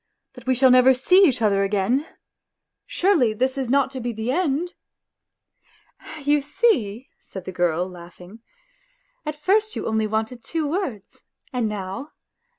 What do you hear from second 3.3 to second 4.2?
this is not to be